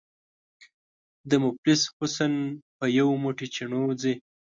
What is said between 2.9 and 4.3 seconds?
یو موټی چڼو ځي”